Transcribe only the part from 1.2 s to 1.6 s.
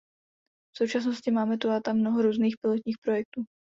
máme